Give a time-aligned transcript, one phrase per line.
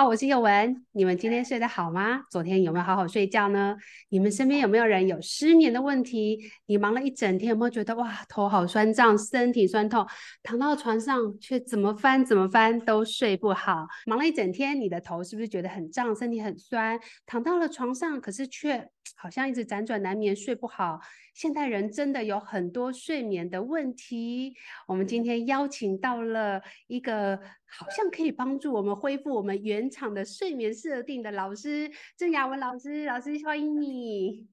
[0.00, 0.82] 好，我是宥雯。
[0.92, 2.22] 你们今天睡得好吗？
[2.30, 3.76] 昨天有没有好好睡觉呢？
[4.08, 6.38] 你们身边有没有人有失眠的问题？
[6.64, 10.06] 你忙了一整天，有没有觉得哇，头好酸胀，身体酸痛，
[10.42, 13.86] 躺到床上却怎么翻怎么翻都睡不好？
[14.06, 16.98] 忙了一整天，你的头是不是觉得很胀，身体很酸？
[17.26, 20.98] 躺到了床上，可是却好像一直辗转难眠，睡不好。
[21.34, 24.54] 现代人真的有很多睡眠的问题。
[24.86, 33.04] 我们今天邀请到了一个好像可以帮助我们恢复我们原厂的睡眠设定的老师，郑雅文老师。
[33.06, 34.48] 老师欢迎你。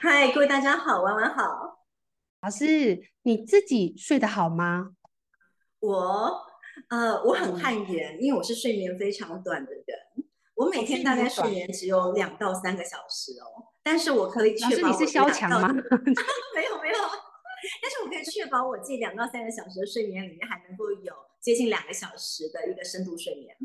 [0.00, 1.86] 嗨，各位大家好，晚晚好。
[2.40, 4.96] 老师，你自己睡得好吗？
[5.78, 6.42] 我
[6.88, 9.84] 呃，我很汗颜，因为我是睡眠非常短的人。
[10.54, 13.71] 我每天大概睡眠只有两到三个小时哦。
[13.82, 15.68] 但是我可以确保，你是萧强吗？
[16.54, 16.94] 没有没有，
[17.80, 23.56] 但是我可以确保我这两到三个小时的睡眠里面还能够有接近两个小时的一个深度睡眠。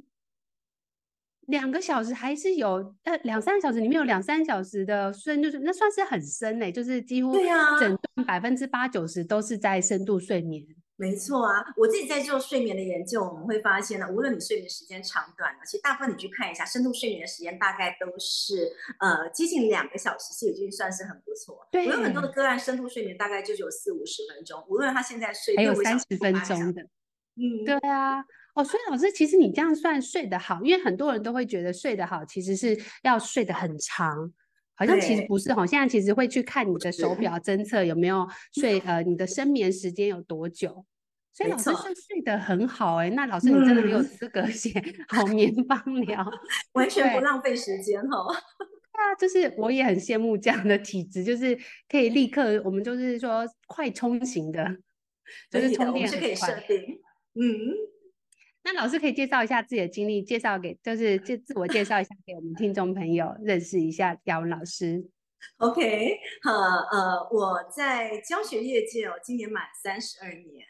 [1.48, 10.66] 两个小时还是有呃两三个小时里面有两三小时的深，就是那算是很深嘞，就是几乎对呀整段百分之八九十都是在深度睡眠。
[11.00, 21.68] 没错啊，我自己在做睡眠的研究，我们会发现呢，无论你睡眠时间长短呢，其实大部分你去看一下，深度睡眠的时间大概都是呃接近两个小时，其实已经算是很不错。
[21.72, 26.82] 对，我有很多的个案，深度睡眠大概就只有四五十分钟，无论他现在睡还有三十分钟的，
[27.36, 28.20] 嗯，对啊，
[28.56, 34.34] 哦，所以老师，其实你这样算睡得好，因为很多人都会觉得睡得好其实是要睡得很长，
[34.78, 40.86] 好像其实不是哈，现在其实会去看你的手表侦测有没有睡，呃，你的 深眠时间有多久。
[41.34, 44.72] 所以老师是睡得很好哎、欸，那老师你真的没有资格写
[45.08, 46.26] 好眠芳疗，
[46.74, 48.26] 完全不浪费时间哦。
[48.98, 51.56] 对啊，就是我也很羡慕这样的体质，就是
[51.88, 54.66] 可以立刻，我们就是说快充型的，
[55.52, 56.28] 就是充电很快。
[56.28, 57.00] 可以设定。
[57.40, 57.46] 嗯，
[58.68, 65.10] 那老师可以介绍一下自己的经历，介绍给就是自自我介绍一下给我们听众朋友认识一下雅文老师。
[65.60, 70.66] OK，好，呃，我在教学业界哦，今年满三十二年。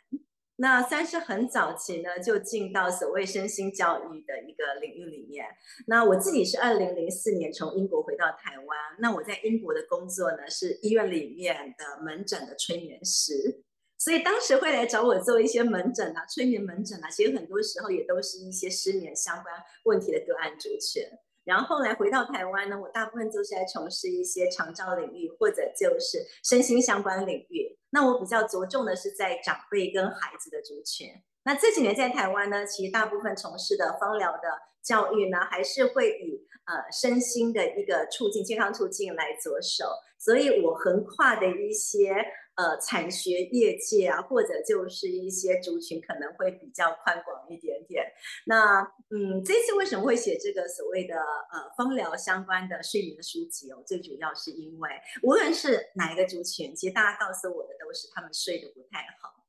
[0.58, 5.48] 那三是很早期呢，就进到所谓身心教育的一个领域里面。
[5.88, 8.78] 那我自己是二零零四年从英国回到台湾。
[9.00, 13.64] 那我在英国的工作呢，是医院里面的门诊的催眠师，
[13.98, 21.04] 所以当时会来找我做一些门诊啊，催眠门诊啊，其实很多时候也都是一些失眠相关问题的个案族群。
[21.44, 27.76] 然后后来回到台湾呢，我大部分都是在从事一些长照领域或者就是身心相关领域。
[27.90, 31.08] 那我比较着重的是在长辈跟孩子的族群。
[31.44, 34.44] 那这几年在台湾呢，其实大部分从事的芳疗的
[34.84, 39.86] 教育呢，还是会以呃身心的一个促进、健康促进来着手。
[40.20, 42.14] 所以我横跨的一些。
[42.58, 48.04] 呃，产学业界啊，或者就是一些族群可能会比较宽广一点点。
[48.48, 48.82] 那
[49.12, 53.84] 嗯，这次为什么会写这个所谓的呃芳疗相关的睡眠的书籍哦？
[53.86, 54.90] 最主要是因为
[55.22, 59.46] 无论是哪一个族群，其实大家告诉我的都是他们睡得不太好。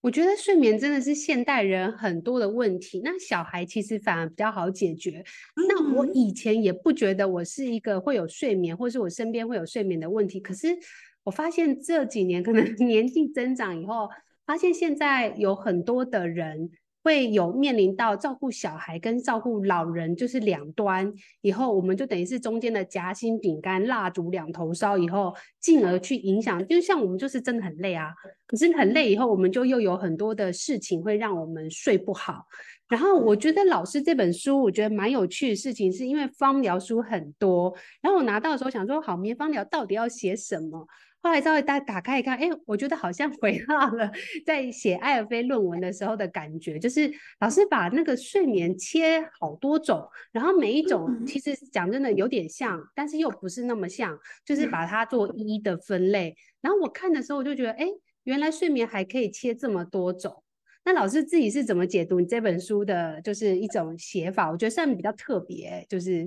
[0.00, 3.00] 我觉得睡眠真的是现代人很多的问题。
[3.04, 5.24] 那小孩其实反而比较好解决。
[5.54, 5.68] 嗯。
[5.68, 10.76] 那我以前也不觉得我是一个会有睡眠，或是我身边会有睡眠的问题，可是。
[11.24, 14.08] 我发现这几年可能 年纪增长以后，
[14.46, 16.70] 发现现在有很多的人
[17.02, 21.12] 会有面临到照顾小孩跟照顾老人，就是两端。
[21.42, 26.66] 以后我们就等于是中间的夹心饼干，蜡烛两头烧，以后进而去影响。
[26.66, 28.10] 就像我们就是真的很累啊，
[28.46, 32.46] 可是很累以后，我们就又有很多的事情会让我们睡不好。
[32.88, 40.86] 然后我觉得老师这本书，我觉得蛮有趣的事情，是因为芳疗书很多，然后我拿到的时候想说，好，眠芳疗到底要写什么？
[41.22, 44.12] 后来稍微打打开一看，哎，我觉得好像 回到了
[44.44, 54.14] 在写艾尔菲论文的时候的感觉，就是老师把那个睡眠切好多种，然后每一种其实讲真的有点像，但是又不是那么像，
[54.44, 56.36] 就是把它做一一的分类。
[56.60, 57.86] 然后我看的时候，我就觉得，哎，
[58.24, 60.43] 原来睡眠还可以切这么多种。
[60.84, 64.50] 那老师自己是怎么解读你这本书的，就是一种写法？
[64.50, 66.26] 我觉得上面比较特别，就是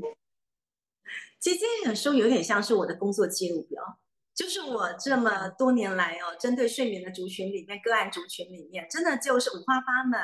[1.39, 3.99] 其实这本书有点像是我的工作记录表。
[4.33, 10.19] 就是我这么多年来哦，针对睡眠的族群里面，个案族群里面，真的就是五花八门。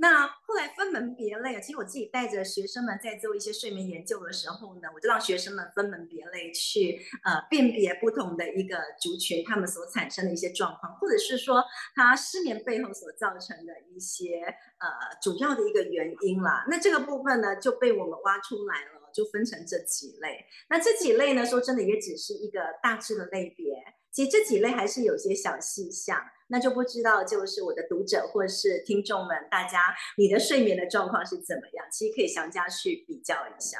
[0.00, 11.62] 那后来分门别类，其实我自己带着学生们在做一些睡眠研究的时候呢，我就让学生们分门别类去呃辨别不同的一个族群，他们所产生的一些状况，或者是说
[11.94, 14.40] 他失眠背后所造成的一些
[14.78, 14.88] 呃
[15.22, 16.64] 主要的一个原因啦。
[16.68, 19.00] 那这个部分呢就被我们挖出来了。
[19.12, 23.74] 就分成这几类，那这几类呢，说真的也只是一个大致的类别。
[24.12, 26.16] 其实这几类还是有些小细项，
[26.50, 31.86] 那就不知道就是我的读者或是听众们，大家你的睡眠的状况是怎么样？
[31.90, 33.78] 其实可以详加去比较一下。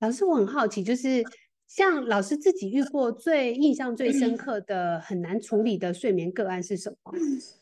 [0.00, 1.22] 老师，我很好奇，就是
[1.68, 7.12] 像老师自己遇过最印象最深刻的很难处理的睡眠个案是什么？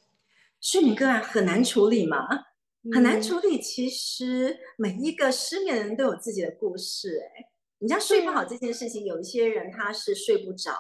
[0.62, 2.26] 睡眠个案很难处理吗？
[2.94, 3.61] 很难处理。
[3.61, 7.20] 其实每一个失眠的人都有自己的故事。
[7.37, 7.50] 哎，
[7.81, 10.73] 你像睡不好这件事情，有一些人他是睡不着，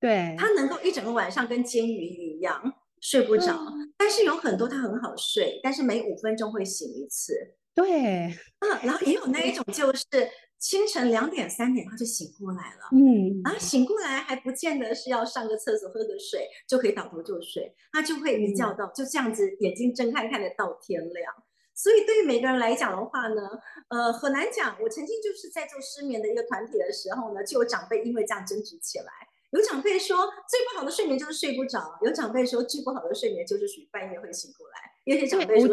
[0.00, 2.62] 对，他能够一整个晚上跟煎鱼一样
[3.00, 3.58] 睡不着，
[3.96, 7.34] 但是有很多他很好睡，但是每五分钟会醒一次。
[7.74, 10.04] 对，嗯，然后也有那一种就是。
[10.60, 21.32] 清晨两点三点他就醒过来了，嗯，然后醒过来还不见得是要上个厕所喝个水就可以倒头就睡，他就会一觉到、嗯、就这样子眼睛睁开看得到天亮。
[21.76, 23.40] 所以对于每个人来讲的话呢，
[23.86, 24.76] 呃，很难讲。
[24.82, 29.06] 我曾经就是在做失眠的一个团体的时候呢，就有长辈因为这样争执起来。
[29.50, 30.16] 有长辈说
[30.48, 34.74] 最不好的睡眠就是睡不着，有长辈说最不好的睡眠就是属于半夜会醒过来。
[35.04, 35.68] 有些长辈说，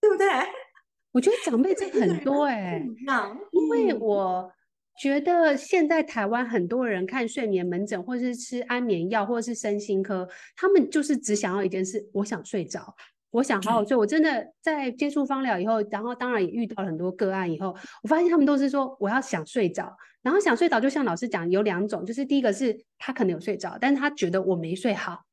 [0.00, 0.26] 对不对？
[1.12, 2.86] 我觉得长辈真的很多哎、欸，
[3.50, 4.48] 因为我
[5.02, 12.94] 觉得现在台湾很多人看睡眠门诊，或者是吃安眠药，或者是身心科，他们就是只想要一件事：我想睡着，
[13.32, 13.96] 我想好好睡。
[13.96, 17.74] 我真的在接触芳疗以后，然后当然也遇到了很多个案以后，
[18.04, 25.24] 我发现他们都是说我要想睡着，然后想睡着就像老师讲有两种，就是第一个是他可能有睡着，但是他觉得我没睡好，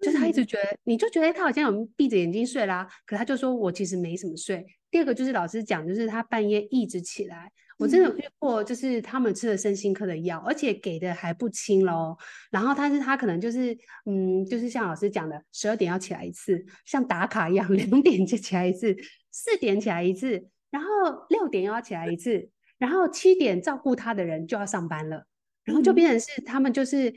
[0.00, 4.64] 就是他一直觉得，你就觉得他好像有闭着眼睛睡啦，可他就说我其实没什么睡。
[4.90, 12.16] 第二个就是老师讲，就是他半夜一直起来，我真的有遇过，就是他们吃了身心科的药，而且给的还不轻喽。
[12.50, 13.76] 然后，但是他可能就是，
[14.06, 18.96] 嗯，就是像老师讲的，十二点要起来一次，像打卡一样，两点就起来一次，
[19.32, 20.88] 四点起来一次，然后
[21.28, 22.48] 六点又要起来一次，
[22.78, 25.26] 然后七点照顾他的人就要上班了，
[25.64, 27.12] 然后就变成是他们就是。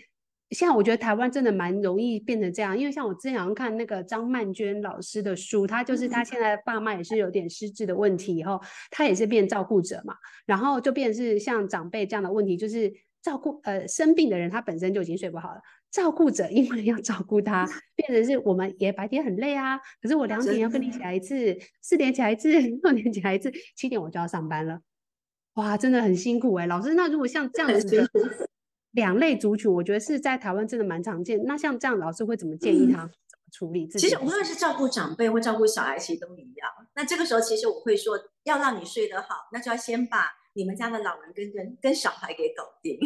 [0.52, 8.58] 现在我觉得台湾真的蛮容易变成这样，因为像我之前好像看那个张曼娟老师的书，她就是她现在的爸妈也是有点失智的问题，以后
[8.90, 10.16] 她也是变照顾者嘛，
[10.46, 12.90] 然后就变成是像长辈这样的问题，就是
[13.22, 15.60] 照顾呃生病的人他本身就已经睡不好了，
[15.92, 22.50] 照顾者因为要照顾他， 变成是我们也白天很累啊，可是我两点要跟你起来一次，四点起来一次，
[22.84, 24.80] 六点起来一次，七点我就要上班了，
[25.58, 28.10] 哇，真的很辛苦哎、欸，老师，那如果像这样子的。
[28.92, 31.40] 两类族群，我觉得是在台湾真的蛮常见。
[31.46, 34.08] 那像这样，老师会怎么建议他怎么处理自己？
[34.08, 36.68] 其实无论是照顾长辈或照顾小孩，其实都一样。
[36.96, 42.98] 那这个时候，其实我会说，要让你睡得好，那就要先把你们家的老人跟跟跟小孩给搞定。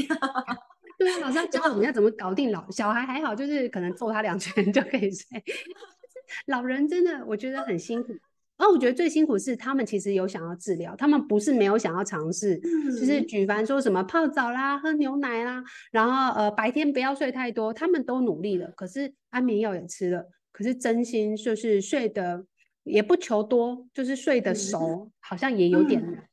[0.98, 5.44] 对啊，老师要教我们要怎么搞定老小孩还好，就是可能揍他两拳就可以睡。
[6.48, 8.15] 老人真的，我觉得很辛苦。
[8.62, 22.46] 然后我觉得最辛苦是他们其实有想要治疗，他们不是没有想要尝试，嗯、就是举凡说什么泡澡啦、喝牛奶啦，然后呃白天不要睡太多，他们都努力了，可是安眠药也吃了，可是真心就是睡得
[22.84, 26.30] 也不求多，就是睡得熟，嗯、好像也有点难。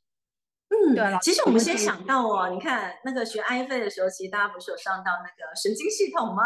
[0.68, 6.42] 嗯，对了，其实我们先想到哦，你看那个学 IFA 的时候，其实大家不是有上到那个神经系统吗？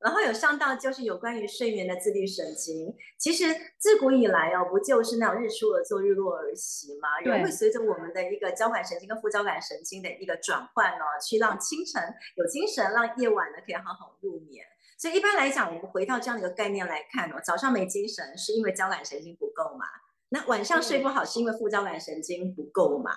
[0.00, 3.46] 然后有上到就是有关于睡眠的自律神经，其实
[3.78, 7.18] 自古以来哦，不就是那种日出而作，日落而息吗？
[7.20, 12.02] 人会随着我们的一个交感神经跟副交感神经的一个转换哦，去让清晨
[12.36, 14.64] 有精神，让夜晚呢可以好好入眠。
[14.96, 19.86] 所以一般来讲，我们回到这样的一个概念来看哦，早上没精神是因为交感神经不够嘛？
[20.28, 23.12] 那晚上睡不好是因为副交感神经不够嘛？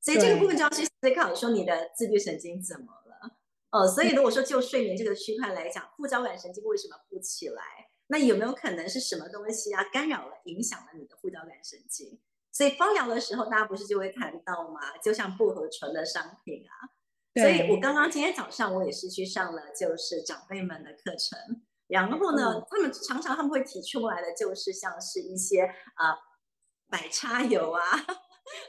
[0.00, 2.86] 所以这个部分就要去思考说你的自律神经怎么？
[3.72, 7.62] 哦，所以如果说就睡眠这个区块来讲，副交感神经为什么不起来？
[8.08, 12.20] 那有没有可能是什么东西啊干扰了、影响了你的副交感神经？
[12.52, 14.98] 所以芳疗的时候，大家不是就会谈到吗？
[15.02, 16.72] 就像薄荷醇的商品啊。
[17.40, 21.62] 所以我刚刚今天早上我也是去上了，就是长辈们的课程。
[21.86, 25.62] 然后呢，嗯、他们常常他们会提出来的就是像是一些
[25.94, 26.18] 啊，
[26.90, 27.82] 百插油啊。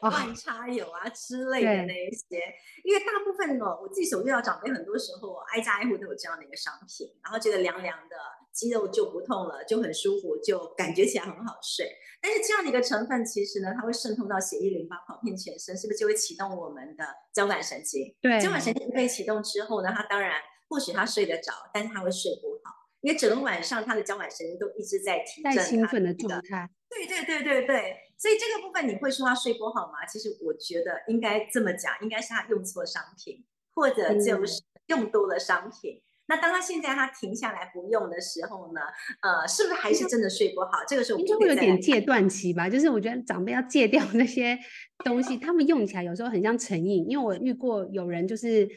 [0.01, 2.41] 万插油啊之类的那一些，
[2.83, 8.15] 因为大部分哦，我自己所遇到长辈，很多时候挨家挨户都有这样的一个商品，然后觉得凉凉的，
[8.51, 11.89] 肌肉就不痛了，就很舒服，就感觉起来很好睡。
[12.21, 18.15] 但是这样的一个成分，其实呢，它会渗透到血液淋巴，跑遍全身，是不是就会启动我们的交感神经？
[18.21, 20.39] 对，交感神经被启动之后呢，它当然
[20.69, 26.69] 或许他睡得着，但是他会睡不好，因为整个晚上他的交感神经都一直在提振，在兴奋的状态。
[26.89, 27.97] 对对对对对。
[28.23, 30.05] 所以这个部分你会说他睡不好吗？
[30.05, 33.43] 其实我觉得应该这么讲，应该是他用错商品，
[33.75, 35.95] 或者就是用多了商品。
[35.95, 38.79] 嗯、那当他现在他停下来不用的时候呢？
[39.21, 40.69] 呃，是不是还是真的睡不好？
[40.87, 42.69] 这个时候应该会有点戒断期吧。
[42.69, 44.57] 就是我觉得长辈要戒掉那些
[45.03, 47.05] 东西，他们用起来有时候很像成瘾。
[47.09, 48.69] 因为我遇过有人就是，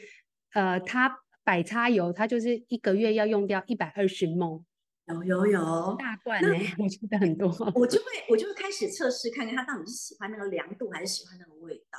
[0.55, 4.63] 呃，他百擦油，他就是一个月要用掉一百二十 ml。
[5.07, 7.47] 有有有，大罐呢，我觉得很多。
[7.75, 11.97] 我就会我就会开始测试看看他到底是喜欢那个凉度还是喜欢那个味道。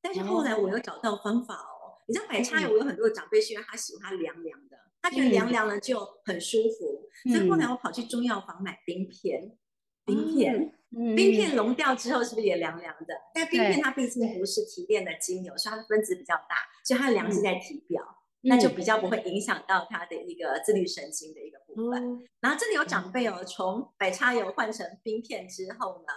[0.00, 7.08] 但是后来我又找到方法哦，你知道百擦油，我有很多的长辈是因为他喜欢它凉凉的，他觉得凉凉的就很舒服。
[7.30, 9.56] 所以后来我跑去中药房买冰片，
[10.04, 13.14] 冰片，冰片溶掉之后是不是也凉凉的？
[13.34, 18.17] 但冰片它毕竟不是提炼的精油，所以它的分子比较大，所以它的凉是在体表。
[18.42, 22.02] 那就比较不会影响到他的一个自律神经的一个部分。
[22.02, 26.12] 嗯、然后这里有长辈哦，从百差油换成冰片之后呢，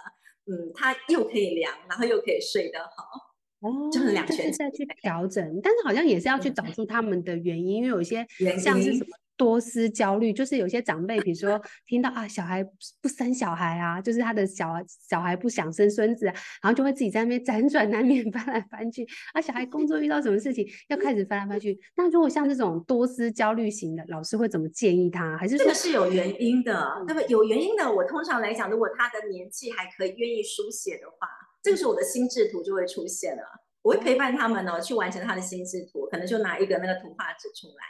[0.46, 5.60] 嗯，他又可以凉，然后又可以睡得好，哦，就是两全再去调整。
[5.62, 8.26] 但是好像也是要去找出他们的原因，因为有一些
[8.58, 9.16] 像是什么。
[9.42, 12.62] 多思焦虑，就是有些长辈，比如说听到啊，小孩
[13.00, 19.04] 不生小孩啊，就是他的小小孩不想生孙子，啊然后就会自己在那边辗转难眠， 翻来翻去。
[19.32, 21.76] 啊，小孩工作遇到什么事情，要开始翻来翻去。
[21.96, 25.36] 那如果像这种多思焦虑型的，老师会怎么建议他？
[25.36, 27.04] 还是说这个是有原因的？
[27.08, 31.26] 那么有原因的，我通常来讲，如果他的年纪还可以，愿意书写的话，
[31.64, 33.42] 这个时候我的心智图就会出现了。
[33.82, 37.82] 我会陪伴他们呢，去完成他的心智图，可能就拿一个那个图画纸出来。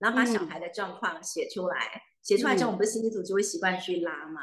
[0.00, 4.40] 然后把小孩的状况写出来，嗯、写出来之后，我们的心理组就会习惯去拉嘛。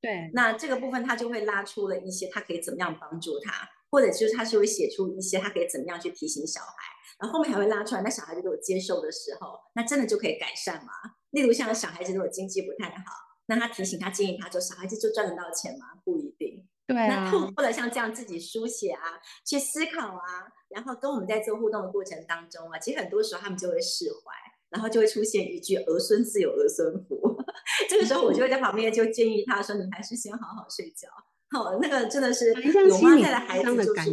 [0.00, 6.76] 对，那这个部分他就会拉出了一些他可以怎么样帮助他，或者就是他是会写出一些他可以怎么样去提醒小孩，
[7.20, 10.92] 然后后面还会拉出来，那小孩子都有接受的时候，那真的就可以改善嘛。
[11.32, 13.04] 例如像小孩子如果经济不太好，
[13.46, 15.86] 那他提醒他建议他做，小孩子就赚得到钱吗？
[16.04, 16.66] 不一定。
[16.86, 17.06] 对啊。
[17.06, 24.32] 那透过了像这样自己书写啊，去思考啊，然后跟我们在做互动的过程当中啊，其实很多时候他们就会释怀。
[24.70, 27.36] 然后就会出现一句“儿孙自有儿孙福”，
[27.90, 31.08] 这个时候我就会在旁边就建议他说：“你还是先好好睡觉。”
[31.52, 34.12] 好，那个真的是有妈带的孩子就是，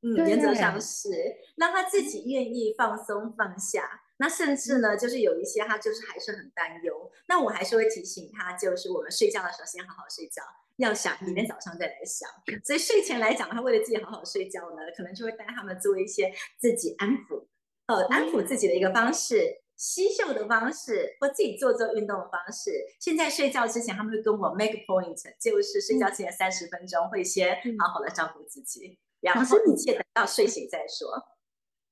[0.00, 1.10] 嗯，原则上是
[1.56, 4.00] 让他自己愿意放松放下。
[4.16, 10.40] 那甚至呢，就是有一些他就是还是很担忧，那我还是会提醒他，就是我们睡觉的时候先好好睡觉，
[10.76, 12.26] 要想明天早上再来想。
[12.64, 17.44] 所以睡前来讲，他为了自己好好睡觉呢，可能就会带他们做一些自己安抚，
[17.88, 19.63] 呃，安抚自己的一个方式。
[19.76, 22.70] 吸嗅的方式，或自己做做运动的方式。
[23.00, 31.08] 现在睡觉之前，他们会跟我 make point，就是睡觉前三十分钟会先好好的照顾自己，然后一切等到睡醒再说。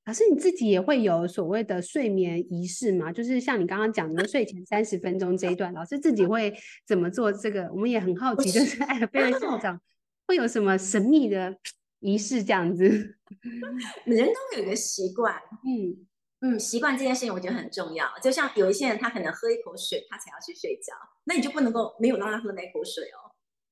[0.05, 3.11] 老师，你自己也会有所谓的睡眠仪式吗？
[3.11, 6.53] 就是像你刚刚讲的睡前三十分钟这一段，老师自己会
[6.85, 7.31] 怎么做？
[7.31, 9.79] 这个我们也很好奇，就是艾尔贝尔校长
[10.27, 11.57] 会有什么神秘的
[11.99, 12.83] 仪式这样子？
[14.03, 15.35] 人都有一个习惯，
[15.65, 16.05] 嗯。
[16.45, 18.05] 嗯，习惯这件事情我觉得很重要。
[18.21, 23.31] 就像有一些人，他可能喝一口水，他才要去睡觉，那你就不能够没有让他喝那口水哦。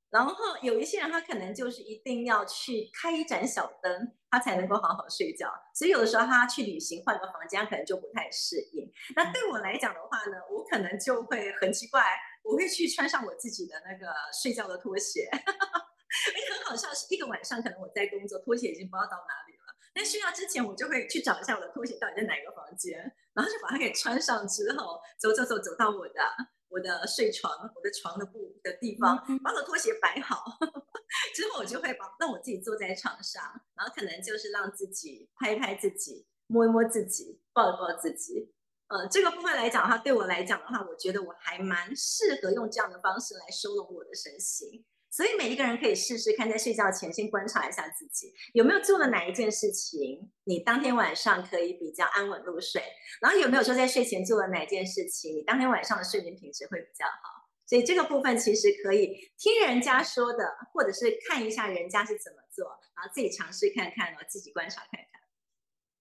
[0.10, 5.51] 然后有一些人，他可能就是一定要去开一盏小灯，他才能够好好睡觉。
[5.75, 8.90] 所以有的时候他去旅行换个房间，可能就不太适应。
[9.18, 12.01] 那对我来讲的话呢，我可能就会很奇怪，
[12.42, 15.28] 我会去穿上我自己的那个睡觉的拖鞋。
[15.32, 19.61] 而且很好笑，是一个晚上，可能我在工作，拖鞋已经不知道到哪里了。
[19.93, 22.98] 但睡觉之前，我就会去找一下我的拖鞋到底在哪个房间，
[23.33, 26.21] 然后就把它给穿上之后，走走走走到我的
[26.69, 30.43] 我的睡床，我的床的布的地方，把我的拖鞋摆好，
[31.36, 33.43] 之后我就会把让我自己坐在床上，
[33.75, 38.53] 然后可能就是让自己拍一拍自己，摸一摸自己，抱一抱自己。
[38.88, 44.86] 呃，这个部分来讲的话，对我来讲的话，我觉得我还蛮适合用这样的方式来收拢我的身心。
[45.12, 52.82] 所以每一个人可以试试看，在睡觉前先观察一下自己有没有做了哪一件事情，你当天晚上可以比较安稳入睡。
[53.22, 57.41] 然后有没有说在睡前做了哪一件事情，你当天晚上的睡眠品质会比较好。
[57.68, 62.65] 所以这个部分其实可以听人家说的，或者是看一下人家是怎么做，
[62.96, 65.22] 然后自己尝试看看，然后自己观察看看。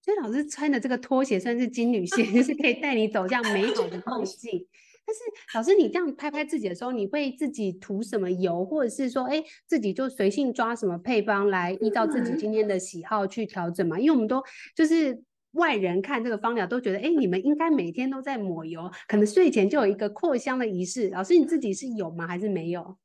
[0.01, 4.67] 所以老师穿的这个拖鞋算是金缕鞋， 就是可以带你走向美好的梦境。
[5.05, 5.21] 但是
[5.57, 13.99] 老师，你这样拍拍自己的时候，你会自己涂什么油，或者是说，哎，自己就随性抓什么配方来依照自己今天的喜好去调整嘛？
[13.99, 14.41] 因为我们都
[14.75, 15.21] 就是
[15.53, 21.09] 外人看这个芳疗都觉得，哎，你们应该每天都在抹油，可能睡前就有一个扩香的仪式。
[21.09, 22.25] 老师，你自己是有吗？
[22.25, 22.97] 还是没有？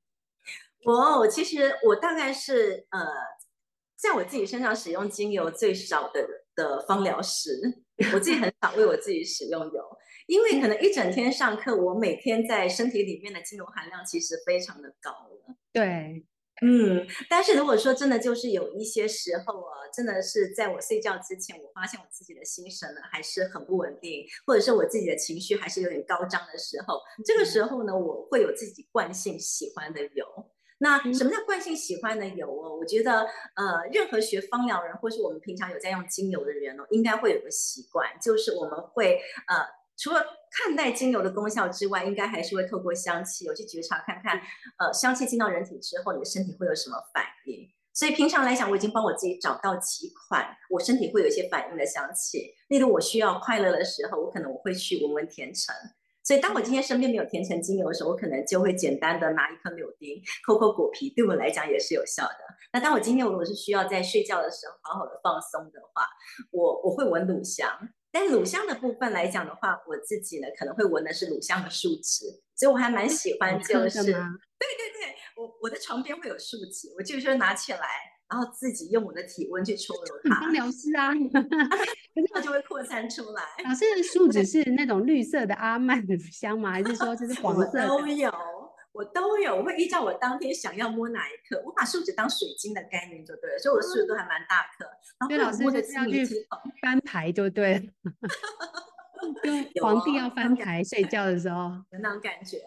[0.84, 3.00] 我其实我大概是呃，
[3.96, 6.24] 在我自己身上使用精油最少的
[6.54, 7.50] 的芳疗师，
[8.14, 9.98] 我自己很少为我自己使用油。
[10.26, 15.54] 因为可能一整天上课，我每天在身体里面的精油含量其实非常的高了。
[15.72, 16.24] 对，
[16.62, 30.26] 嗯，但是如果说真的就是有一些时候啊，真的是在我睡觉之前，我发现我自己的心神呢还是很不稳定，或者是我自己的情绪还是有点高涨的时候，这个时候呢，我会有自己惯性喜欢的油。
[30.78, 32.74] 那什么叫惯性喜欢的油哦？
[32.76, 33.20] 我觉得
[33.54, 39.85] 呃，任何学芳疗人或是我们平常有在用精油的人哦，应该会有个习惯，就是我们会呃。
[39.96, 44.40] 除了看待精油的功效之外，应该还是会透过香气，我去觉察看看，
[44.78, 47.68] 呃，香气进到人体之后，你的身体会有什么反应。
[47.92, 52.52] 所以平常来讲，我已经帮我自己找到几款我身体会有一些反应的香气。
[52.68, 55.74] 例如我需要快乐的时候，我可能我会去闻闻甜橙。
[56.22, 62.38] 所以当我今天身边没有甜橙精油的时候，我可能就会简单的拿一颗柳丁抠抠果皮，对我来讲也是有效的。
[62.72, 66.04] 那当我今天如果是需要在睡觉的时候好好的放松的话，
[66.50, 67.70] 我我会闻乳香。
[68.18, 75.14] 但乳香的部分来讲的话，我自己呢可能会闻的是乳香的树脂，所以我还蛮喜欢就是， 对对对。
[75.36, 77.80] 我我的床边会有树脂，我就是说拿起来，
[78.30, 80.40] 然后自己用我的体温去搓揉它。
[80.40, 81.12] 芳疗师啊，
[82.32, 83.42] 它就会扩散出来。
[83.62, 86.72] 老师的树脂是那种绿色的阿曼乳香吗？
[86.72, 87.86] 还是说就是黄色的？
[87.86, 88.32] 都有，
[88.96, 89.54] 我都有。
[89.56, 93.58] 我会依照我当天想要摸哪一颗，我把树脂当水晶的概念就对了。
[93.58, 94.86] 所以我的树脂都还蛮大颗。
[95.28, 96.46] 然后老师就是要去
[96.80, 97.82] 翻牌就对了。
[99.82, 102.58] 皇帝要翻牌睡觉的时候有那种感觉。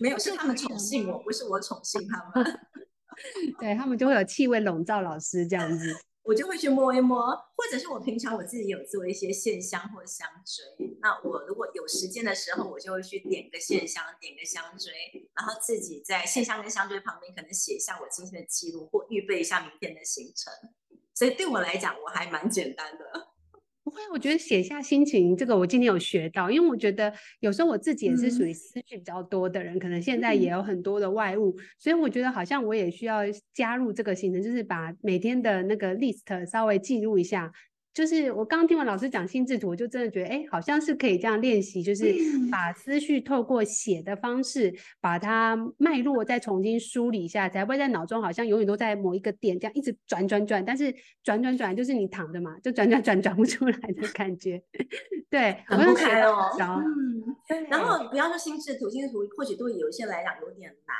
[0.00, 2.60] 没有，是他们宠幸我，不是我宠幸他们。
[3.58, 10.96] 对，他们就会有气味笼罩老师这样子，我就会去摸一摸，或者是我平常我自己有做一些线香或香锥。
[11.00, 14.92] 那我如果有时间的时候，我就会去点个线香，点个香锥，
[15.36, 20.52] 然后自己在线香跟香锥旁边可能写一下我今天的记录，或预备一下明天的行程。
[21.14, 23.28] 所以对我来讲，我还蛮简单的。
[23.86, 33.20] 不会，我觉得写下心情这个我今天有学到，因为我觉得有时候我自己也是属于思绪比较多的人，嗯、可能现在也有很多的外物，所以我觉得好像我也需要
[33.54, 37.52] 加入这个行程，就是把每天的那个 list 稍微记录一下。
[37.96, 42.04] 就是我刚刚听完老师讲心智图，我就真的觉得，哎，好像是可以这样练习，就是
[42.52, 54.62] 把思绪透过写的方式，把它脉络再重新梳理一下，才不会在脑中好像永远都在某一个点这样一直转转转，但是转转转就是你躺着嘛，就转转转转不出来的感觉。
[55.30, 56.50] 对，很不开哦。
[56.60, 60.94] 嗯，然后不要说心智图，心智图或许对有一些来讲有点难。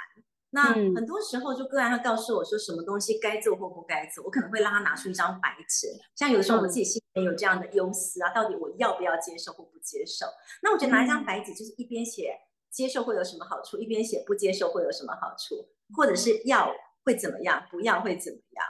[0.51, 5.89] 那很多时候，就个案他告诉我说什么东西该做或不该做，我可能会让他拿出一张白纸。
[6.15, 10.27] 像有的时候我自己心里面有这样的忧思啊，到底我要不要接受或不接受？
[10.63, 12.33] 那我觉得拿一张白纸，就是一边写
[12.71, 16.73] 接受会有什么好处，一边写不接受会有什么好处，或者是要
[17.05, 18.65] 会怎么样，不要会怎么样。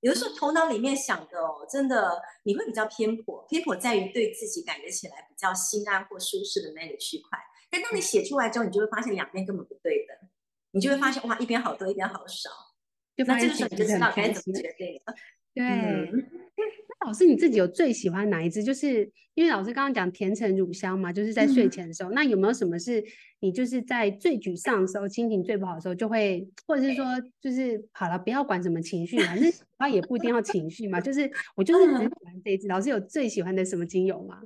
[0.00, 7.38] 有的时候头脑里面想的哦，真的你会比较偏颇，偏颇在于对自己感觉起来比较心安或舒适的那个区块。
[7.68, 10.14] 但当你写出来之后，你就会发现两边根本不对的。
[10.78, 12.48] 你就会发现哇，一边好多，一边好少。
[13.16, 15.14] 就那这个时候你就知道该怎么决定了。
[15.52, 16.08] 对，嗯、
[16.56, 18.62] 那老师你自己有最喜欢哪一支？
[18.62, 22.12] 就是因为老师刚刚讲甜橙乳香嘛，就是在睡前的时候。
[22.12, 23.04] 嗯、那有没有什么是
[23.40, 27.04] 你就是在最沮丧的时候，心情最不好的时候，就会，或者是说，
[27.40, 31.00] 就是好了，不要管什么情绪，反正他也不一定要情绪嘛。
[31.00, 32.68] 就是我就是很喜欢这一支。
[32.68, 34.40] 老师有最喜欢的什么精油吗？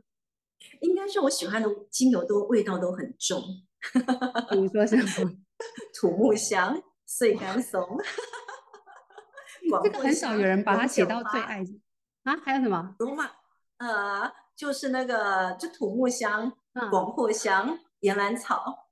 [0.81, 3.42] 应该是我喜欢的精油都味道都很重。
[4.51, 5.37] 比如说什么？
[5.98, 7.87] 土木香、碎干松，
[9.83, 11.64] 这个很少有人把它写到最爱
[12.25, 12.37] 啊。
[12.44, 12.94] 还有什么？
[12.98, 13.31] 罗马
[13.79, 16.53] 呃，就是那个，就土木香、
[16.90, 18.88] 广藿香、岩兰草，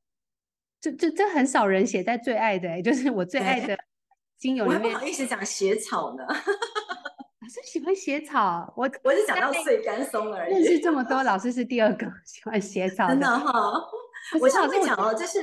[0.81, 3.77] 这这这很少人写在最爱的，就是我最爱的
[4.39, 4.81] 精油里面。
[4.81, 6.25] 我还不好意思讲血草呢。
[6.27, 10.55] 老师喜欢血草，我我是讲到碎干松而已。
[10.55, 13.15] 认识这么多，老师是第二个喜欢血草的。
[13.15, 13.73] 真的哈，
[14.41, 15.41] 我上次讲哦，就是。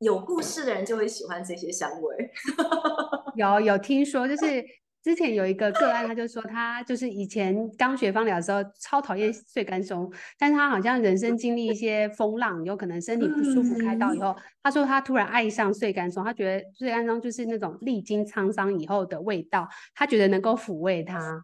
[0.00, 2.30] 有故事的人就会喜欢这些香味。
[3.34, 4.62] 有有听说，就是
[5.02, 21.42] 之前有一个个案，他就说他就是以前刚学芳疗的时候超讨厌碎甘松，但是他好像人生经历一些风浪，有可能身体不舒服开刀以后，他说他突然爱上碎甘松，他觉得碎甘松就是那种历经沧桑以后的味道，他觉得能够抚慰他。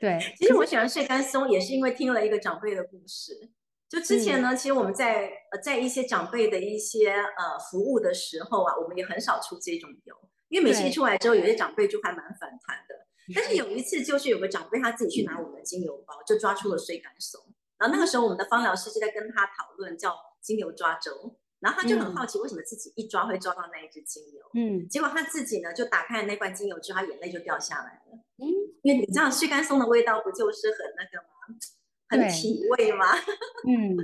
[0.00, 3.50] 对，其实我喜欢穗甘松也是因为听了一个长辈的故事。
[3.88, 10.14] 就之前呢，嗯、其实我们在呃在一些长辈的一些呃服务的时候啊，我们也很少出这种油，
[10.48, 12.94] 因为每次一出来之后，有些长辈就还蛮反弹的。
[13.34, 17.40] 但是有一次，就是有个长辈他自己去拿我们的精油包，就抓出了水甘松。
[17.78, 24.40] 然后那个时候，我们的芳疗师就在跟他讨论叫精油抓周，然后他就很好奇为什么自己一抓会抓到那一支精油。
[24.54, 28.18] 嗯，结果他自己呢就打开了那罐精油之后，他眼泪就掉下来了。
[28.38, 28.48] 嗯，
[28.82, 31.56] 因为你知道水甘松的味道不就是很那个吗？
[32.08, 33.06] 很体味吗？
[33.68, 33.96] 嗯，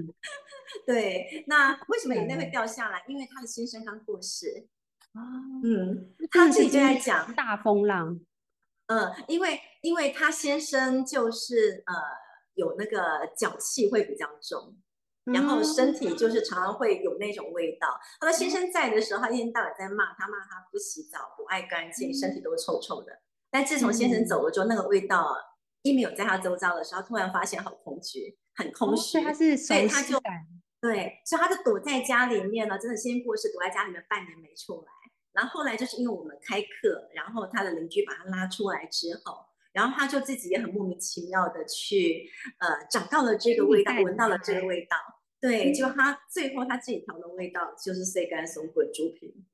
[0.87, 1.45] 对。
[1.47, 3.03] 那为什么眼泪会掉下来？
[3.09, 4.69] 因为他的先生刚过世。
[5.13, 5.21] 啊，
[5.65, 8.21] 嗯，他自己就在讲大风浪。
[8.87, 11.95] 嗯，因为因为他先生就是呃
[12.55, 14.77] 有那个脚气会比较重，
[15.25, 17.99] 然后身体就是常常会有那种味道。
[18.21, 23.21] 他的先生在的时候，他一天到晚在骂他，骂他不洗澡、不爱干净，身体都臭臭的。
[23.51, 25.35] 但自从先生走了之后，那个味道。
[25.85, 30.19] 一没有在他周遭的时候，突然发现好空虚，很空虚，他是所以他就
[30.81, 32.79] 对，所以他就躲在家里面了。
[32.79, 34.89] 真的，先过世躲在家里面半年没出来。
[35.33, 44.97] 然后后来就是因为我们开课，然后他的邻居把他拉出来之后，然后他就自己也很莫名其妙的去呃找到了这个味道，闻到了这个味道。
[45.41, 49.45] 对，就他最后他自己调的味道就是碎干松滚猪皮。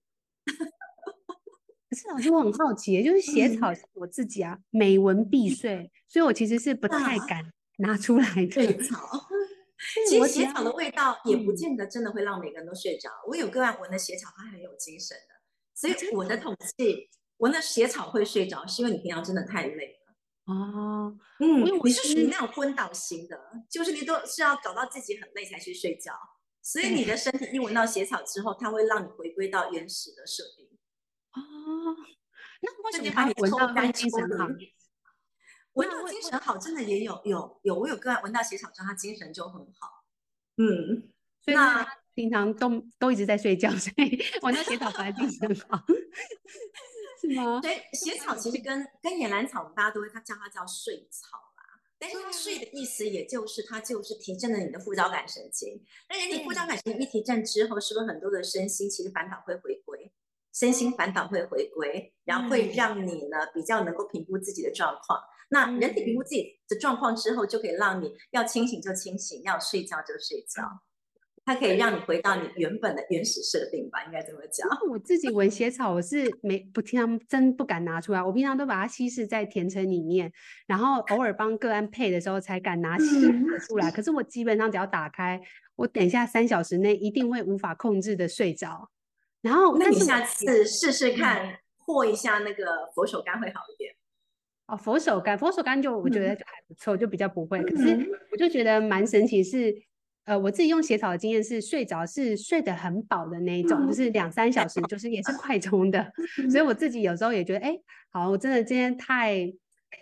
[1.90, 8.48] 可是老师，我很好奇，就是写草是我自己啊，每闻必睡，所以我其实是不太敢拿出来的。
[8.48, 9.26] 睡草，
[10.08, 13.10] 其实写草的味道也不见得真的会让每个人都睡着。
[13.26, 15.34] 我有个案闻的写草，他很有精神的。
[15.74, 20.54] 所以我的统计，闻的血草会睡着，是因为你平常真的太累了。
[20.54, 23.36] 哦，嗯，你是属于那种昏倒型的，
[23.68, 26.12] 就是你都是要搞到自己很累才去睡觉。
[26.62, 30.69] 所以你的身体一闻到写草之后，它会让你回归到原始的设定。
[31.32, 31.96] 哦，
[32.60, 34.46] 那为什么把你闻到精神好？
[35.74, 40.04] 闻到精神好，真的也有有有，我有个案闻到血草之后，他精神就很好。
[40.56, 45.82] 嗯， 所以那平常都都一直在睡觉，所以闻到血草反而精神好，
[47.22, 47.60] 是吗？
[47.62, 51.80] 所以血草其实跟跟野兰草，我们大家都会他叫它叫睡草啦。
[51.98, 55.80] 但是它睡的意思，也就是它就是提振了你的副交感神经。
[56.08, 60.10] 那人体副交感神经一提振之后，是不是很多的身心其实烦恼会回归，
[60.52, 65.20] 身心烦恼会回归，然后会让你呢比较能够评估自己的状况。
[65.50, 70.62] 那人体评估自己的状况之后，就可以让你要清醒就清醒，要睡觉就睡觉。
[71.42, 74.68] 它可以让你回到你原本的原始设定吧，应该这么讲。
[74.88, 80.30] 我自己闻血草，我是没不平常真不敢拿出来，我平常都把它稀释在甜橙里面，
[80.66, 83.04] 然后偶尔帮个案配的时候才敢拿血
[83.66, 83.90] 出来。
[83.90, 85.40] 可是我基本上只要打开，
[85.76, 88.90] 我等一下三小时内一定会无法控制的睡着。
[89.42, 93.94] 然后那你下次试试看，和一下那个佛手柑会好一点。
[94.66, 97.62] 哦，佛手柑，佛手柑就我觉得就还不错，就比较不会。
[97.62, 99.74] 可是我就觉得蛮神奇是。
[100.26, 106.12] 呃，我自己用血草的经验是睡着是睡得很饱的那一种，嗯、就是两三小时，就是也是快充的。
[106.38, 109.50] 嗯、 所以我自己有时候也觉得，哎、欸，好，我真的今天太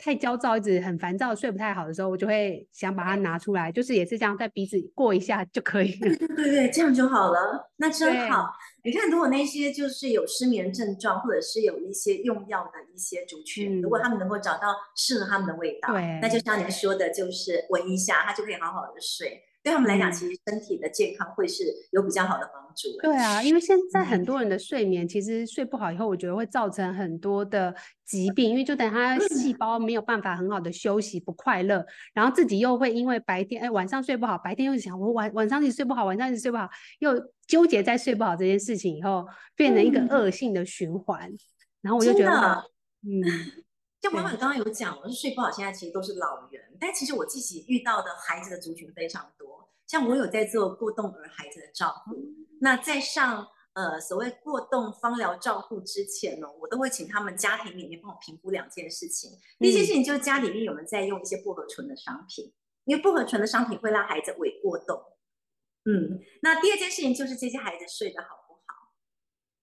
[0.01, 6.15] 太焦躁，一直很烦躁，睡不太好的时候，我就会想把它拿出来，就是也是这样，在鼻子过一下就可以了。
[6.17, 8.51] 对对对，这样就好了，那真好。
[8.85, 19.43] 你看，如果那些就是有失眠症状，或者是有一些用药的一些族群，嗯、如果他们能够找到适合他们的味道，对，那就像您说的，就是闻一下，他就可以好好的睡。
[19.69, 22.89] 对他们来讲，其实身体的健康会是有比较好的帮助。
[23.03, 27.75] 对啊，因为现在很多人的睡眠其实睡不好以后，我觉得会造成很多的
[28.07, 36.67] 疾病，因为就等他细胞没有办法很好的休息，不快乐，然后自己又会因为白天哎晚上睡不好，白天又想我晚晚上一直睡不好，晚上一直睡不好，
[37.01, 37.13] 又
[37.47, 41.31] 纠结在睡不好这件事情以后，变成一个恶性的循环。
[41.83, 42.65] 然后我就觉得，
[43.03, 43.21] 嗯。
[44.01, 49.48] 就婉婉刚刚有讲，我是睡不好，现在其实都是老人，但其实我自己遇到的孩子的族群非常多。
[49.89, 52.15] 像我有在做过动儿孩子的照顾，
[52.61, 59.31] 那在上呃所谓过动芳疗照顾之前呢，我都会请他们家庭里面帮我评估两件事情。
[59.59, 62.53] 第一件事情就是家里面有没有在用一些薄荷醇的商品，
[62.85, 65.03] 因为薄荷醇的商品会让孩子萎过动。
[65.85, 68.93] 嗯，那第二件事情就是这些孩子睡得好不好？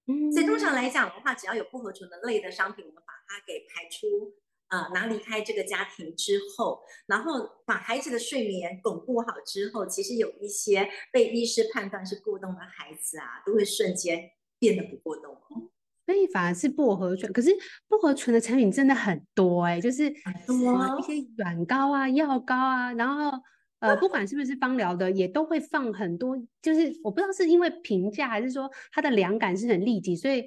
[0.07, 4.33] 嗯，所以通常来讲的话，只要有薄荷醇的类的商品，我们把它给排出，
[4.75, 15.71] 呃，拿离开这个家庭之后，然后把孩子的睡眠巩固好之后，其实有一些被医师判断是过动的孩子啊，都会瞬间变得不过动哦。
[16.05, 17.51] 所以反而是薄荷醇，可是
[17.87, 23.31] 薄荷醇的产品真的很多哎、欸，就是很多一些软膏啊、药膏啊，然后
[23.79, 26.37] 呃，不管是不是芳疗的，也都会放很多。
[26.61, 30.45] 就是我不知道是因为平价，还是说它的凉感是很立即，所以。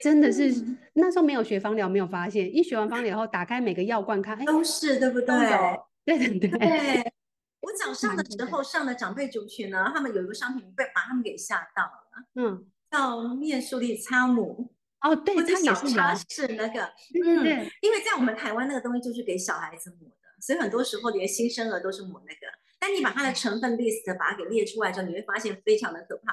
[0.00, 2.54] 真的是、嗯、那时候没有学芳疗，没有发现。
[2.54, 5.36] 一学完芳疗以后，打开每个药罐看，哎，都是对不对？
[6.04, 6.50] 对对对。
[6.50, 7.12] 对，
[7.60, 12.24] 我早上的时候上的长辈族群呢，他们有一个商品被把他们给吓到了。
[12.36, 14.72] 嗯，叫面速力擦姆。
[15.00, 16.82] 哦，对，它小茶是那个。
[17.24, 17.70] 嗯，对。
[17.82, 22.40] 因为在我们台湾那个东西就是给小孩子抹的，所以很多时候连新生儿都是抹那个。
[22.80, 26.32] 但你把它的成分 list 把它给列出来之后，你会发现非常的可怕。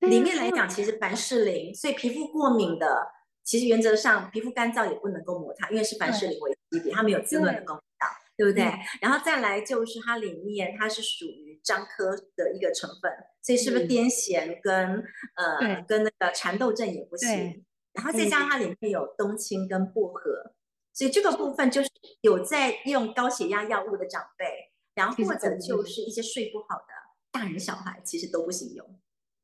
[0.00, 3.06] 里面来讲，其实凡士林，所以皮肤过敏的，
[3.44, 8.64] 其实原则上皮肤干燥也不能够抹它，因为是凡士林为基底，它没有滋润的功效，对，对不对？
[8.64, 15.04] 嗯、然后再来就是它里面它是属于樟科的一个成分，所以是不是癫痫跟、
[15.36, 17.64] 嗯、呃跟那个蚕豆症也不行？
[17.92, 20.54] 然后再加上它里面有冬青跟薄荷，
[20.94, 21.90] 所以这个部分就是
[22.22, 24.46] 有在用高血压药物的长辈，
[24.94, 26.84] 然后或者就是一些睡不好的
[27.32, 29.00] 大人小孩，其实都不行用。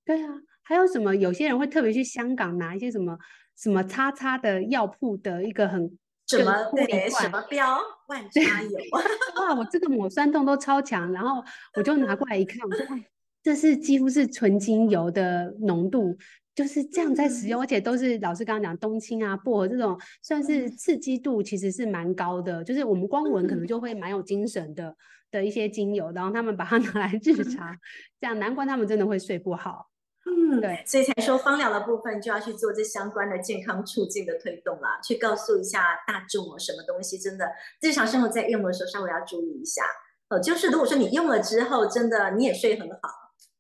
[0.07, 1.15] 对啊，还有什么？
[1.15, 3.19] 有些人会特别去香港拿一些什么
[3.57, 8.71] 什么叉叉的药铺的一个很什么对什么标万差油，
[9.43, 11.43] 哇，我这个抹酸痛都超强，然后
[11.77, 13.05] 我就拿过来一看，我说，哎，
[13.43, 16.17] 这是几乎是纯精油的浓度。
[16.55, 22.65] 就是这样在使用，而且都是老师刚刚讲冬青啊、薄荷这种，算是刺激度其实是蛮高的。
[22.65, 24.97] 就是我们光闻可能就会蛮有精神的
[25.31, 27.77] 的一些精油，然后他们把它拿来 日常，
[28.19, 29.87] 这样难怪他们真的会睡不好。
[30.27, 37.47] 嗯，对，所以才说芳疗的部分就要去做这相关的健康促进的推动啦，去告诉一下大众哦，什么东西真的
[37.81, 39.83] 日常生活在用的时候稍微要注意一下。
[40.29, 42.99] 呃，就是如果说你用了之后真的你也睡很好。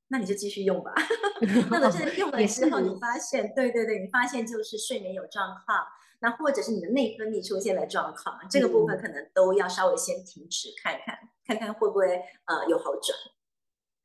[0.08, 0.94] 那你就继续用吧。
[1.68, 5.84] 那么是 用了之后，你发现，对对对，你发现就是睡眠有状况，
[6.20, 13.18] 那或者是你的内分泌出现了状况，这个部分可能都要稍微先停止看看，看看会不会呃有好转。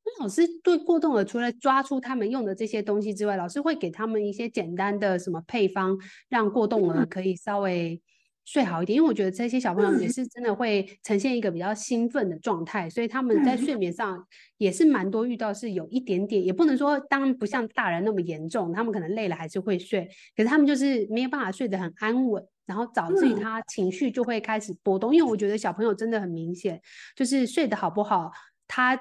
[0.03, 5.97] 那老师对过动儿除了抓出他们用的这些东西之外，老师会给他们一些简单的什么配方，
[6.29, 8.01] 让过动儿可以稍微。
[8.43, 14.25] 睡好一点，因为我觉得这些小朋友也是真的会呈现一个比较兴奋的状态，所以他们在睡眠上
[14.57, 26.81] 也是蛮多遇到是有一点点，也不能说当然不像大人那么严重，他们可能累了还是会睡，可是他们就是没有办法睡得很安稳，然后导致于他情绪就会开始波动，因为我觉得小朋友真的很明显，
[27.15, 28.31] 就是睡得好不好，
[28.67, 28.99] 他。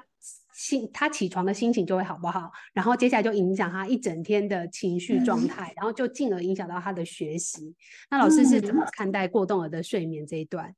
[0.61, 7.75] 心他起床的心情就会好不好，然后接下来就影响他一整天的情绪状态，嗯、然后就进而影响到他的学习。
[8.11, 10.77] 那老师是怎么看待过动儿的睡眠这一段？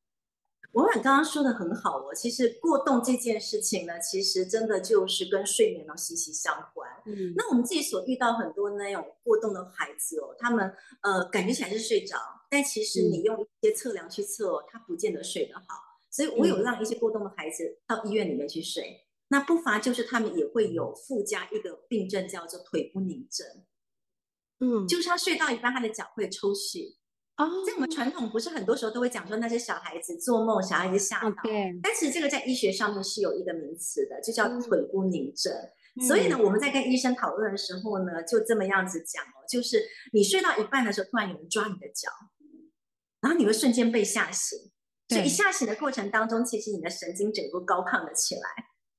[0.71, 6.88] 文婉刚刚说的很好哦，其实过动这件事情呢，其实真的就是跟睡眠呢息息相关。
[7.07, 12.16] 嗯，那我们自己所遇到很多那种过动的孩子哦，他们呃感觉起来是睡着，
[12.49, 15.64] 但其实你用一些测量去测，哦，他不见得睡得好。
[16.09, 19.02] 所以我有让一些过动的孩子到医院里面去睡。
[19.33, 23.47] 那不乏就是他们也会有附加一个病症，叫做腿不宁症。
[24.61, 26.97] 嗯，就是他睡到一半，他的脚会抽搐。
[27.38, 31.31] 哦，在我们传统不是很多时候都会讲说那些小孩子做梦，小孩子吓到。
[31.31, 31.81] Okay.
[31.83, 35.51] 但是这个在医学上面是有一个名词的，就叫腿不宁症。
[35.97, 42.11] 嗯、所以呢，我们在跟医生讨论的时候呢，就这么样子讲哦，就是你睡到一半的时候，突然有人抓你的脚，
[43.23, 44.59] 然后你会瞬间被吓醒。
[45.09, 48.42] 所以一吓醒的过程当中，其实你的神经整个高亢了起来。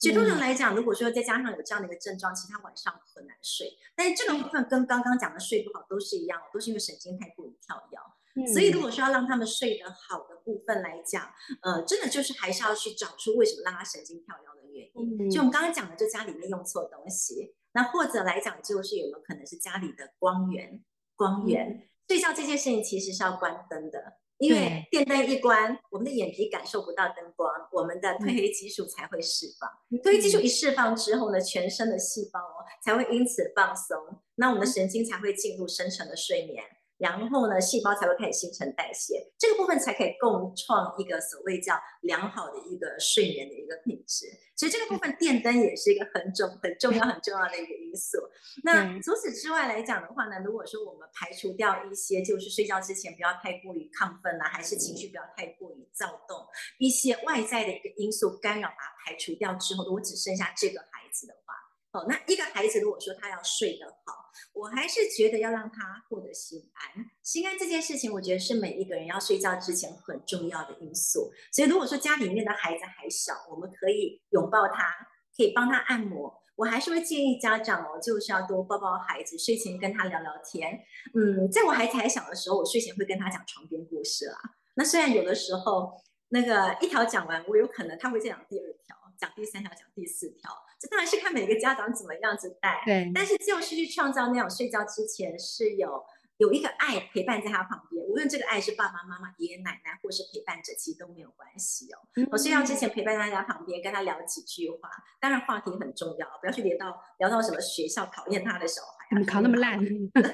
[0.04, 3.72] 所以通常来讲，如果说再加上有这样的一个症状，其实他晚上很难睡。
[3.96, 7.98] 但是这个部分跟刚刚讲的睡不好都是一样，都是因为神经太过于跳跃。
[8.36, 8.46] 嗯。
[8.52, 15.30] 所以如果说要让他们睡得好的部分来讲，呃，真的就是还是要去找出为什么让他神经跳跃的原因。
[15.30, 20.84] 就我们刚刚讲的，就家里面用错东西，那或者来讲就是有没有可能是家里的光源？
[21.16, 24.18] 光源，睡觉这件事情其实是要关灯的。
[24.40, 29.70] 因为电灯一关，我们的眼皮感受不到灯光，我们的褪黑激素才会释放。
[30.02, 33.98] 褪黑激素一释放之后呢，全身的细胞哦才会因此放松，
[34.36, 36.64] 那我们的神经才会进入深层的睡眠。
[37.04, 44.28] 然后呢，细胞才会开始新陈代谢，这个部分才可以共创一个所谓叫良好的一个睡眠的一个品质。
[44.56, 48.20] 所以这个部分电灯也是一个很重、很重要、很重要的一个因素。
[48.64, 56.48] 那除此之外来讲的话呢，如果说我们排除掉一些，就是睡觉之前不要太过于亢奋啊，还是情绪不要太过于躁动，
[56.80, 61.54] 一些外在的一个因素干扰，把它排除掉之后，如果只剩下这个孩子的话。
[61.94, 64.23] 哦，那一个孩子如果说他要睡得好，
[64.54, 67.06] 我还是觉得要让他获得心安。
[67.22, 71.32] 心安这件事情，我觉得是每一个人要睡觉之前很重要的因素。
[71.52, 74.94] 所以如果说家里面的孩子还小，我们可以拥抱他，
[75.36, 76.34] 可以帮他按摩。
[76.56, 80.80] 我还是会建议家长哦，就是要多抱抱孩子，睡前跟他聊聊天。
[81.16, 84.38] 嗯，在我孩子还小的时候，我睡前会跟他讲床边故事啦。
[84.76, 85.94] 那虽然有的时候
[86.30, 88.98] 那个一条讲完，我有可能他会再讲第二条。
[89.16, 90.52] 讲第三条，讲第四条，
[90.84, 92.84] 这当然是看每个家长怎么样子带。
[92.86, 96.04] 对，但是就是去创造那种睡觉之前是有
[96.40, 101.98] 有一个爱陪伴在他旁边，无论这个爱是爸爸妈妈、爷爷奶奶，或是陪伴者，其实都没有关系哦。
[102.30, 104.90] 我睡觉之前陪伴在他旁边，跟他聊几句话，
[105.22, 109.80] 当然话题很重要，不要去聊到聊到什么学校讨厌他的小孩啊，考那么烂。
[109.80, 110.34] 对对对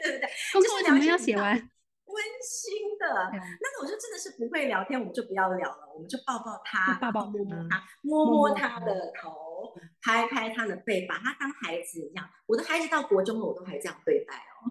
[0.00, 1.68] 对对，工作为什么要写完？
[2.12, 12.28] 温馨的，那个我就真的是不会聊天，我们就不要聊了，我们就抱抱他，抱抱摸摸他，摸摸他的头，拍拍他的背，把他当孩子一样。
[12.46, 14.70] 我的孩子到国中了，我都还这样对待哦。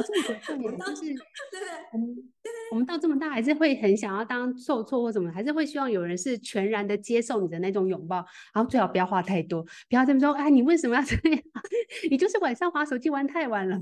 [0.46, 2.16] 重点就是，对对，我们
[2.72, 8.16] 我们到这么大还是会很想要当受挫或什么，还是会希望有人是全然的接受你的那种拥抱，
[8.54, 11.42] 然后最好不要话太多，不要这么说，哎，你为什么要这样？
[12.10, 13.76] 你就是晚上滑手机玩太晚了，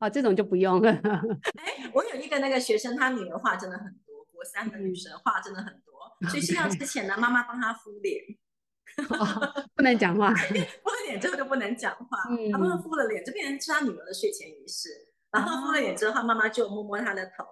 [0.00, 0.90] 哦，这种就不用了。
[0.90, 8.22] 哎，我有一个那个学生，他女儿话真的很多，国三的女生话真的很多，所以睡觉之前呢，妈妈帮她敷脸，
[9.76, 12.18] 不能讲话， 敷了脸之后就不能讲话，
[12.52, 14.88] 他帮她敷了脸，就变成是他女儿的睡前仪式。
[15.34, 17.44] 然后敷了脸之后，妈妈就摸摸他的头，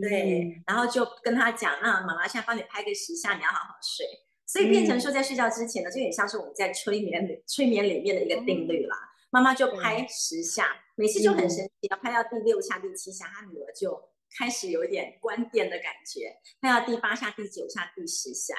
[0.00, 4.06] 对，然后就跟他讲，那妈妈现在帮你拍个十下，你要好好睡。
[4.46, 8.96] 所以变成说，在睡觉之前呢，就有点像是我们在催眠里催眠里面的一个定律啦。
[9.30, 14.00] 妈妈就拍十下，每次就很神奇，要拍到第六下、第七下，他女儿就
[14.38, 18.54] 开始有点关店的感觉，拍到第八下、第九下、第十下。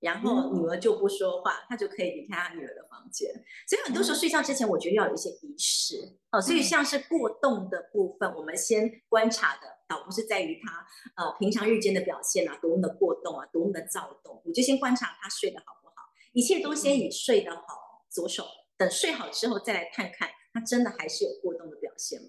[0.00, 3.30] 然后女儿就不说话，她就可以离开她女儿的房间。
[3.68, 6.40] 所以很多时候睡觉之前，我觉得要有一些仪式哦。
[6.40, 10.86] 所以像是过动的部分，我们先观察的倒不是在于他
[11.16, 15.94] 呃平常日间的表现啊，多么的过动啊，多么的躁动，我就先观察他睡得好不好。
[16.32, 18.44] 一切都先以睡得好着手，
[18.76, 22.28] 等睡好之后再来看看他真的还是有过动的表现吗？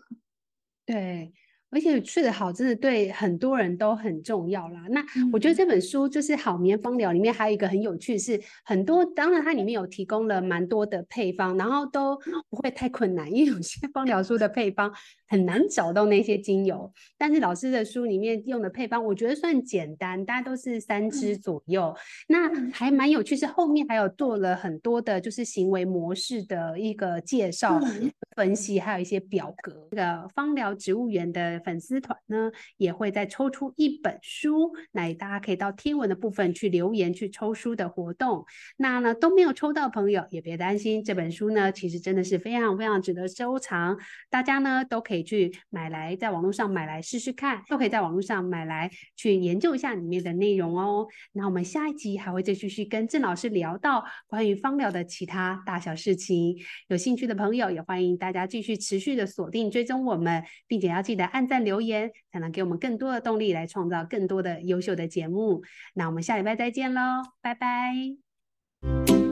[0.85, 1.33] 对。
[1.71, 4.85] 而且睡得好，真的对很多人都很重要啦。
[4.89, 12.17] 那我觉得这本书就是《好眠方疗》里面还有一个很有趣是，是很多当然它里面有提供了蛮多的配方，然后都
[12.49, 14.91] 不会太困难，因为有些 方疗书的配方
[15.27, 21.95] 很难找到那些精油，但是老师的书里面用的配方，我觉得算简单，大家都是三支左右。
[22.27, 27.79] 那还蛮有趣，是后面还有做了很多的，就是行为模式的一个介绍、
[28.35, 29.87] 分析，还有一些表格。
[29.91, 31.61] 这个芳疗植物园的。
[31.63, 38.45] 粉丝团呢也会再抽出一本书，那大家可以到贴文的部分去留言去抽书的活动。
[38.77, 43.97] 那呢都没有抽到朋友也别担心，这本书呢其实真的是非常非常值得收藏，
[44.29, 51.07] 大家呢都可以去买来，在网络上买来试试看，都可以在网络上买来去研究一下里面的内容哦。
[51.33, 56.55] 那我们下一集还会再继续跟郑老师聊到关于芳疗的其他大小事情，
[56.87, 61.51] 有兴趣的朋友也欢迎大家继续持续的锁定追踪我们，并且要记得按。
[61.51, 65.61] 赞留言才能给我们更多的动力，来创造更多的优秀的节目。
[65.95, 67.01] 那我们下礼拜再见喽，
[67.41, 69.30] 拜拜。